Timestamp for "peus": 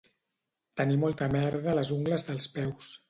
2.57-2.91